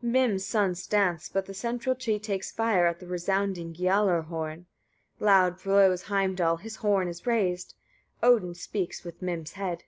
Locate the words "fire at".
2.50-2.98